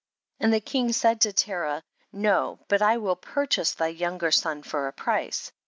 [0.39, 0.43] 29.
[0.47, 4.87] And the king said to Terah, no, but I will purchase thy younger son for
[4.87, 5.51] a price.